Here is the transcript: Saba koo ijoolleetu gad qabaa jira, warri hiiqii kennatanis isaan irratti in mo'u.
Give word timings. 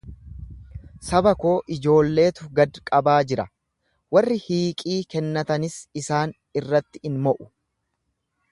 Saba 1.07 1.33
koo 1.43 1.51
ijoolleetu 1.75 2.47
gad 2.59 2.79
qabaa 2.91 3.19
jira, 3.33 3.45
warri 4.17 4.39
hiiqii 4.47 4.97
kennatanis 5.15 5.77
isaan 6.03 6.35
irratti 6.63 7.05
in 7.11 7.21
mo'u. 7.29 7.51